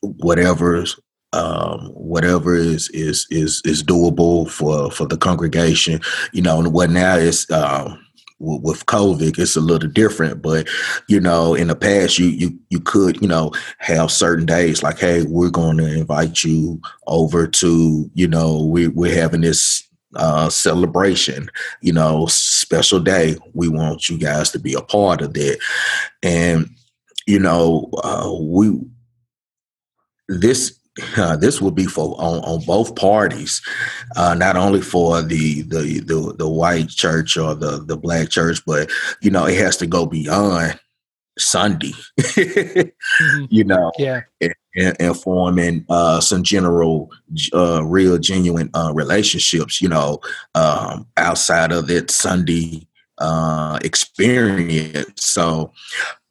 [0.00, 0.98] whatever's
[1.32, 6.00] um, whatever is is is is doable for for the congregation.
[6.32, 8.04] You know, and what now is um,
[8.38, 10.42] with COVID, it's a little different.
[10.42, 10.68] But
[11.08, 14.98] you know, in the past, you you you could you know have certain days like,
[14.98, 20.48] hey, we're going to invite you over to you know we we're having this uh,
[20.48, 21.50] celebration,
[21.82, 23.36] you know, special day.
[23.54, 25.58] We want you guys to be a part of that,
[26.22, 26.70] and
[27.26, 28.80] you know, uh, we
[30.28, 30.75] this
[31.16, 33.62] uh, this would be for on, on both parties,
[34.16, 38.60] uh, not only for the, the, the the white church or the the black church,
[38.66, 40.78] but you know it has to go beyond
[41.38, 41.92] Sunday.
[42.20, 42.88] mm-hmm.
[43.50, 47.10] You know, yeah, and, and forming uh, some general,
[47.52, 49.80] uh, real, genuine uh, relationships.
[49.80, 50.20] You know,
[50.54, 52.86] um, outside of that Sunday
[53.18, 55.30] uh, experience.
[55.30, 55.72] So,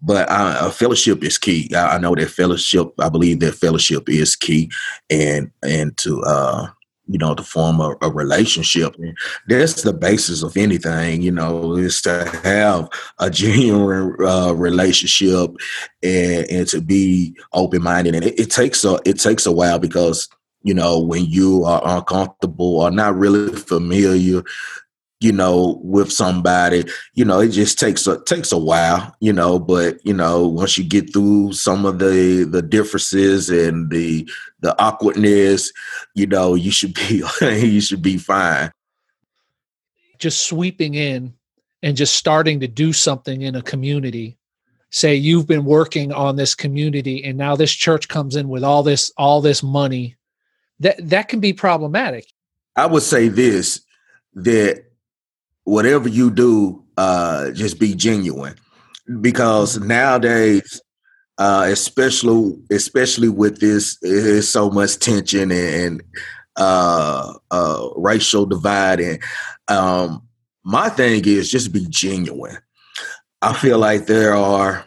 [0.05, 1.69] but uh, fellowship is key.
[1.73, 2.93] I, I, know that fellowship.
[2.99, 4.71] I believe that fellowship is key,
[5.09, 6.67] and and to uh,
[7.07, 8.95] you know to form a, a relationship.
[8.99, 11.23] And that's the basis of anything.
[11.23, 12.87] You know, is to have
[13.19, 15.51] a genuine uh, relationship
[16.03, 18.13] and and to be open minded.
[18.13, 20.29] And it, it takes a it takes a while because
[20.61, 24.43] you know when you are uncomfortable or not really familiar
[25.21, 29.57] you know, with somebody, you know, it just takes a takes a while, you know,
[29.57, 34.79] but you know, once you get through some of the the differences and the the
[34.81, 35.71] awkwardness,
[36.15, 38.71] you know, you should be you should be fine.
[40.19, 41.33] Just sweeping in
[41.81, 44.37] and just starting to do something in a community.
[44.91, 48.83] Say you've been working on this community and now this church comes in with all
[48.83, 50.17] this all this money.
[50.81, 52.27] That that can be problematic.
[52.75, 53.81] I would say this
[54.33, 54.85] that
[55.65, 58.55] whatever you do, uh, just be genuine.
[59.21, 59.89] Because mm-hmm.
[59.89, 60.81] nowadays,
[61.37, 66.01] uh, especially especially with this, there's so much tension and
[66.55, 69.01] uh, uh, racial divide.
[69.01, 69.19] And
[69.67, 70.23] um,
[70.63, 72.57] my thing is just be genuine.
[73.41, 74.85] I feel like there are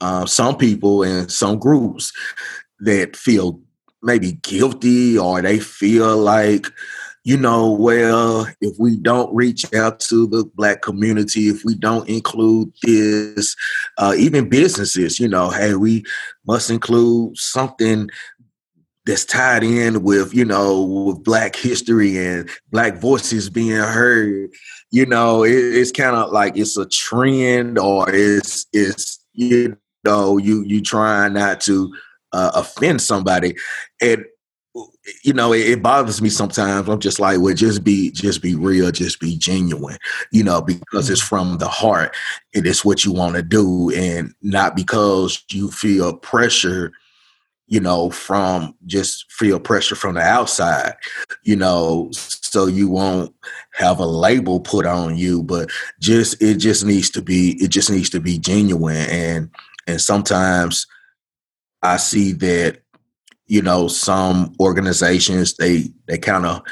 [0.00, 2.12] uh, some people and some groups
[2.80, 3.60] that feel
[4.02, 6.66] maybe guilty or they feel like
[7.24, 12.08] you know, well, if we don't reach out to the black community, if we don't
[12.08, 13.54] include this,
[13.98, 16.04] uh, even businesses, you know, hey, we
[16.46, 18.10] must include something
[19.06, 24.50] that's tied in with, you know, with black history and black voices being heard.
[24.90, 30.38] You know, it, it's kind of like it's a trend or it's it's you know,
[30.38, 31.92] you you trying not to
[32.32, 33.54] uh, offend somebody,
[34.00, 34.24] and
[35.22, 36.88] you know, it, it, bothers me sometimes.
[36.88, 39.98] I'm just like, well, just be, just be real, just be genuine,
[40.30, 42.14] you know, because it's from the heart.
[42.54, 46.92] and It is what you want to do, and not because you feel pressure,
[47.66, 50.94] you know, from just feel pressure from the outside,
[51.42, 53.34] you know, so you won't
[53.72, 55.42] have a label put on you.
[55.42, 55.70] But
[56.00, 59.50] just it just needs to be, it just needs to be genuine, and
[59.86, 60.86] and sometimes
[61.82, 62.81] I see that
[63.46, 66.62] you know some organizations they they kind of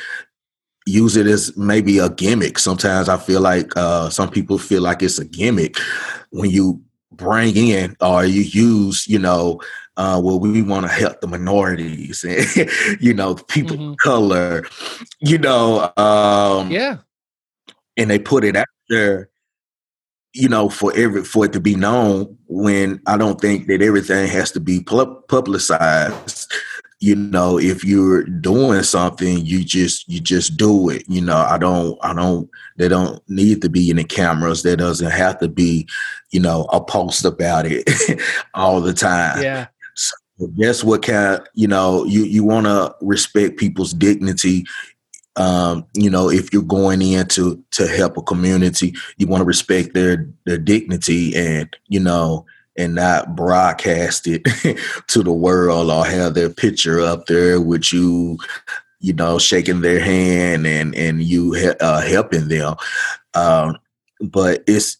[0.86, 5.02] use it as maybe a gimmick sometimes i feel like uh, some people feel like
[5.02, 5.76] it's a gimmick
[6.30, 6.80] when you
[7.12, 9.60] bring in or you use you know
[9.96, 13.90] uh, well we want to help the minorities and you know people mm-hmm.
[13.90, 14.64] of color
[15.20, 16.98] you know um, yeah
[17.96, 19.30] and they put it out there
[20.32, 24.28] you know, for every for it to be known when I don't think that everything
[24.28, 26.39] has to be publicized.
[27.00, 31.04] You know, if you're doing something, you just you just do it.
[31.08, 34.62] You know, I don't I don't they don't need to be in the cameras.
[34.62, 35.88] There doesn't have to be,
[36.30, 37.88] you know, a post about it
[38.54, 39.42] all the time.
[39.42, 39.68] Yeah.
[39.94, 40.14] So
[40.56, 44.64] that's what kind you know, you you want to respect people's dignity
[45.36, 49.46] um, you know, if you're going in to to help a community, you want to
[49.46, 52.44] respect their their dignity and you know,
[52.76, 54.44] and not broadcast it
[55.08, 58.38] to the world or have their picture up there with you,
[59.00, 62.76] you know, shaking their hand and and you uh, helping them.
[63.34, 63.78] Um,
[64.20, 64.98] but it's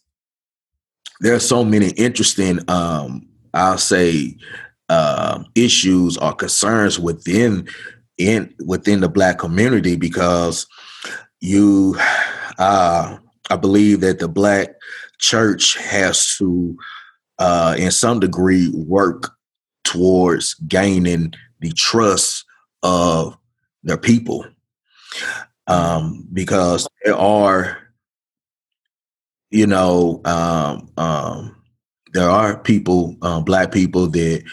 [1.21, 4.35] there are so many interesting, um, I'll say,
[4.89, 7.67] uh, issues or concerns within
[8.17, 10.67] in within the black community because
[11.39, 11.95] you
[12.59, 13.17] uh,
[13.49, 14.75] I believe that the black
[15.19, 16.77] church has to
[17.39, 19.31] uh, in some degree work
[19.83, 22.45] towards gaining the trust
[22.83, 23.37] of
[23.83, 24.45] their people
[25.67, 27.77] um, because there are
[29.49, 31.55] you know um, um,
[32.13, 34.43] there are people uh, black people that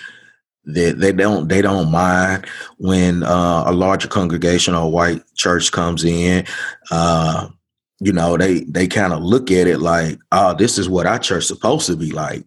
[0.69, 6.05] they, they don't they don't mind when uh, a larger congregation or white church comes
[6.05, 6.45] in.
[6.91, 7.49] Uh,
[8.01, 11.19] you know, they they kind of look at it like, oh, this is what our
[11.19, 12.45] church supposed to be like.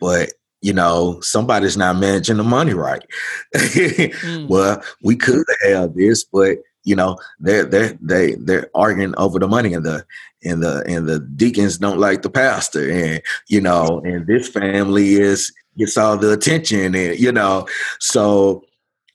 [0.00, 0.32] But
[0.62, 3.02] you know, somebody's not managing the money right.
[3.54, 4.48] mm.
[4.48, 9.48] Well, we could have this, but you know, they're they they they're arguing over the
[9.48, 10.04] money and the
[10.44, 15.14] and the and the deacons don't like the pastor and you know and this family
[15.14, 17.66] is gets all the attention and you know
[17.98, 18.62] so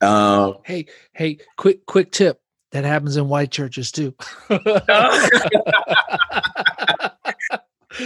[0.01, 4.13] um hey hey quick quick tip that happens in white churches too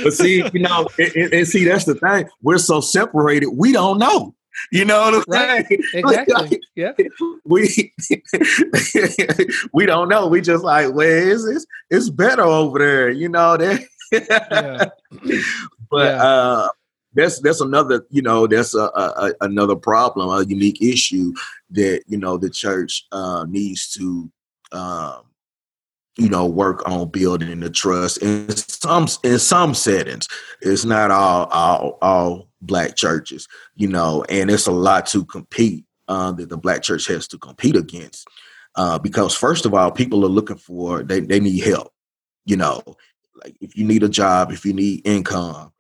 [0.03, 3.99] but see you know and, and, see that's the thing we're so separated we don't
[3.99, 4.33] know
[4.71, 5.67] you know what I'm right.
[5.67, 5.83] saying?
[5.93, 6.61] Exactly.
[6.75, 6.91] yeah.
[7.45, 7.93] We
[9.73, 10.27] we don't know.
[10.27, 11.65] We just like, where is this?
[11.89, 13.57] It's better over there, you know.
[13.57, 13.85] That.
[14.11, 14.85] yeah.
[15.89, 16.23] But yeah.
[16.23, 16.69] uh
[17.13, 21.33] that's that's another you know that's a, a, another problem a unique issue
[21.71, 24.29] that you know the church uh, needs to
[24.71, 25.23] um,
[26.19, 30.27] you know work on building the trust in some in some settings
[30.61, 35.85] it's not all all all black churches you know and it's a lot to compete
[36.07, 38.27] uh, that the black church has to compete against
[38.75, 41.93] uh, because first of all people are looking for they, they need help
[42.45, 42.81] you know
[43.43, 45.71] like if you need a job if you need income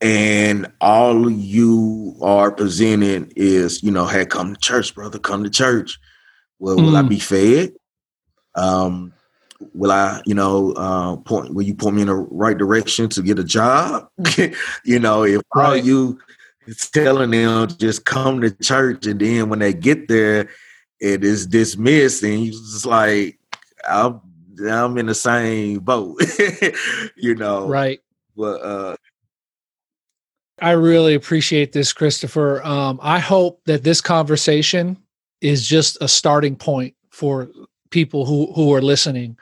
[0.00, 5.50] and all you are presenting is, you know, hey, come to church, brother, come to
[5.50, 5.98] church.
[6.58, 6.84] Well, mm.
[6.84, 7.08] will I mm.
[7.10, 7.72] be fed?
[8.54, 9.12] Um,
[9.74, 13.22] will I, you know, uh, point will you point me in the right direction to
[13.22, 14.08] get a job?
[14.84, 15.66] you know, if right.
[15.66, 16.18] all you
[16.92, 20.48] telling them just come to church and then when they get there,
[21.00, 23.38] it is dismissed and you just like,
[23.88, 24.20] I'm
[24.68, 26.22] I'm in the same boat,
[27.16, 27.66] you know.
[27.66, 28.00] Right.
[28.36, 28.96] But uh
[30.60, 32.62] I really appreciate this, Christopher.
[32.62, 34.98] Um, I hope that this conversation
[35.40, 37.48] is just a starting point for
[37.90, 39.36] people who who are listening.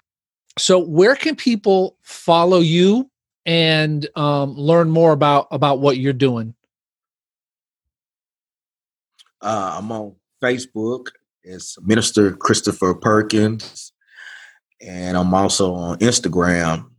[0.58, 3.10] So, where can people follow you
[3.46, 6.54] and um, learn more about about what you're doing?
[9.40, 11.06] Uh, I'm on Facebook.
[11.42, 13.92] It's Minister Christopher Perkins,
[14.80, 16.90] and I'm also on Instagram.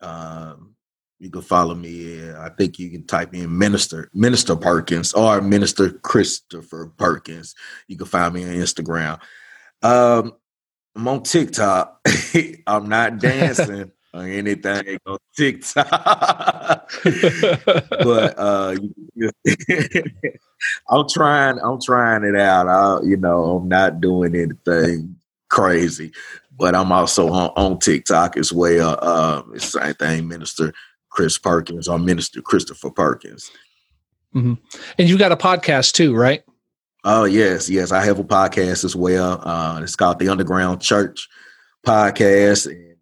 [0.00, 0.74] Um,
[1.18, 2.30] you can follow me.
[2.30, 7.54] I think you can type in Minister Minister Perkins or Minister Christopher Perkins.
[7.88, 9.18] You can find me on Instagram.
[9.82, 10.32] Um,
[10.96, 12.00] I'm on TikTok.
[12.66, 15.86] I'm not dancing or anything on TikTok,
[17.04, 18.76] but uh,
[20.88, 21.58] I'm trying.
[21.58, 22.68] I'm trying it out.
[22.68, 25.16] I, you know, I'm not doing anything
[25.50, 26.12] crazy,
[26.56, 28.98] but I'm also on, on TikTok as well.
[29.02, 30.72] Uh, same thing, Minister
[31.10, 33.50] Chris Perkins or Minister Christopher Perkins.
[34.34, 34.54] Mm-hmm.
[34.98, 36.42] And you got a podcast too, right?
[37.08, 37.92] Oh yes, yes.
[37.92, 39.40] I have a podcast as well.
[39.46, 41.28] Uh, it's called the Underground Church
[41.86, 42.96] Podcast, and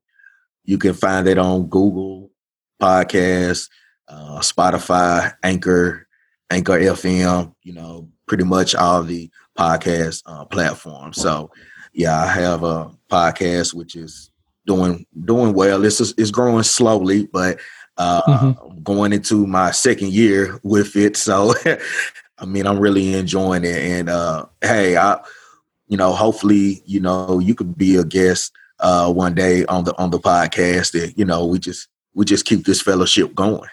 [0.63, 2.31] you can find it on Google
[2.79, 3.71] Podcasts,
[4.07, 6.07] uh, Spotify, Anchor,
[6.51, 7.55] Anchor FM.
[7.63, 11.19] You know, pretty much all the podcast uh, platforms.
[11.19, 11.51] So,
[11.95, 14.31] yeah, I have a podcast which is
[14.67, 15.83] doing doing well.
[15.83, 17.59] It's it's growing slowly, but
[17.97, 18.83] uh, mm-hmm.
[18.83, 21.17] going into my second year with it.
[21.17, 21.55] So
[22.39, 23.77] I mean, I'm really enjoying it.
[23.77, 25.21] And uh, hey, I,
[25.89, 29.97] you know, hopefully, you know, you could be a guest uh, one day on the
[29.99, 31.01] on the podcast.
[31.01, 33.69] And you know, we just we just keep this fellowship going.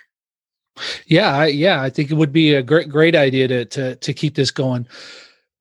[1.05, 4.14] Yeah, I, yeah, I think it would be a great great idea to to to
[4.14, 4.88] keep this going.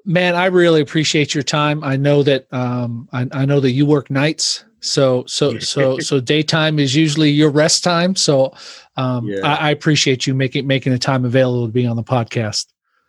[0.04, 1.84] Man, I really appreciate your time.
[1.84, 6.20] I know that um, I, I know that you work nights, so so so so
[6.20, 8.16] daytime is usually your rest time.
[8.16, 8.54] So
[8.96, 9.40] um, yeah.
[9.44, 12.66] I, I appreciate you making making the time available to be on the podcast.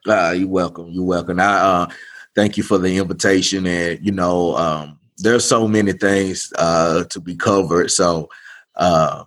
[0.07, 0.87] Uh, you're welcome.
[0.89, 1.39] You're welcome.
[1.39, 1.87] I uh,
[2.35, 3.65] thank you for the invitation.
[3.67, 7.91] And you know, um, there's so many things uh, to be covered.
[7.91, 8.29] So,
[8.75, 9.23] uh,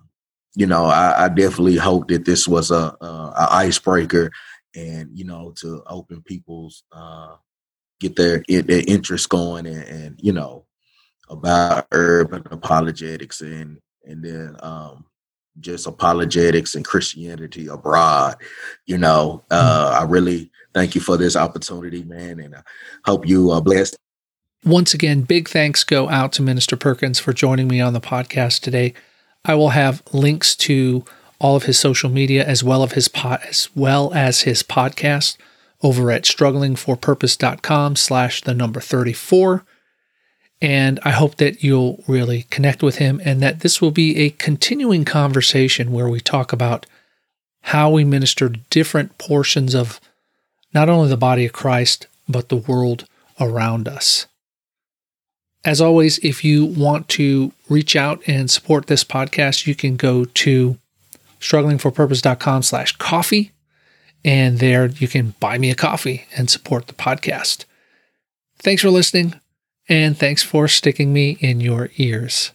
[0.55, 4.31] you know, I, I, definitely hope that this was a, a, a, icebreaker,
[4.75, 7.35] and you know, to open people's uh,
[7.99, 10.65] get their their interest going, and, and you know,
[11.29, 15.05] about urban apologetics and and then um,
[15.59, 18.35] just apologetics and Christianity abroad.
[18.85, 20.03] You know, uh, mm-hmm.
[20.03, 22.61] I really thank you for this opportunity, man, and I
[23.05, 23.95] hope you are blessed.
[24.63, 28.59] Once again, big thanks go out to Minister Perkins for joining me on the podcast
[28.59, 28.93] today.
[29.45, 31.05] I will have links to
[31.39, 35.37] all of his social media as well of his as well as his podcast
[35.81, 39.63] over at strugglingforpurpose.com slash the number 34.
[40.61, 44.31] And I hope that you'll really connect with him and that this will be a
[44.31, 46.85] continuing conversation where we talk about
[47.61, 50.01] how we minister different portions of
[50.75, 53.05] not only the body of Christ, but the world
[53.39, 54.27] around us.
[55.63, 60.25] As always, if you want to reach out and support this podcast, you can go
[60.25, 60.77] to
[61.39, 63.51] strugglingforpurpose.com slash coffee.
[64.23, 67.65] And there you can buy me a coffee and support the podcast.
[68.59, 69.39] Thanks for listening,
[69.87, 72.51] and thanks for sticking me in your ears.